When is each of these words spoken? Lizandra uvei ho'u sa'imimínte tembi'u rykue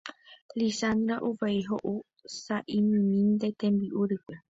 Lizandra 0.59 1.15
uvei 1.27 1.59
ho'u 1.71 1.93
sa'imimínte 2.37 3.47
tembi'u 3.61 4.09
rykue 4.15 4.35